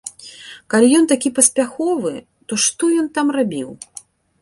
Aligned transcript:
Калі 0.73 0.87
ён 0.99 1.05
такі 1.11 1.29
паспяховы, 1.37 2.13
то 2.49 2.53
што 2.67 2.83
ён 3.03 3.07
там 3.19 3.27
рабіў? 3.41 3.69